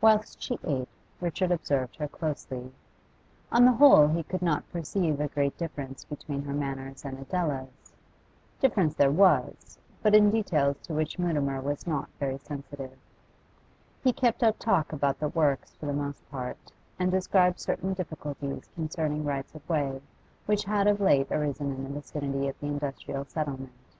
Whilst 0.00 0.40
she 0.42 0.58
ate, 0.64 0.88
Richard 1.20 1.50
observed 1.50 1.96
her 1.96 2.08
closely; 2.08 2.72
on 3.52 3.66
the 3.66 3.72
whole 3.72 4.06
he 4.08 4.22
could 4.22 4.40
not 4.40 4.66
perceive 4.72 5.20
a 5.20 5.28
great 5.28 5.58
difference 5.58 6.04
between 6.06 6.40
her 6.44 6.54
manners 6.54 7.04
and 7.04 7.18
Adela's. 7.18 7.92
Difference 8.60 8.94
there 8.94 9.10
was, 9.10 9.78
but 10.02 10.14
in 10.14 10.30
details 10.30 10.78
to 10.84 10.94
which 10.94 11.18
Mutimer 11.18 11.60
was 11.60 11.86
not 11.86 12.08
very 12.18 12.38
sensitive. 12.38 12.96
He 14.02 14.10
kept 14.10 14.42
up 14.42 14.58
talk 14.58 14.90
about 14.90 15.20
the 15.20 15.28
works 15.28 15.74
for 15.74 15.84
the 15.84 15.92
most 15.92 16.26
part, 16.30 16.72
and 16.98 17.10
described 17.10 17.60
certain 17.60 17.92
difficulties 17.92 18.70
concerning 18.74 19.22
rights 19.26 19.54
of 19.54 19.68
way 19.68 20.00
which 20.46 20.64
had 20.64 20.86
of 20.86 20.98
late 20.98 21.30
arisen 21.30 21.70
in 21.72 21.84
the 21.84 21.90
vicinity 22.00 22.48
of 22.48 22.58
the 22.58 22.68
industrial 22.68 23.26
settlement. 23.26 23.92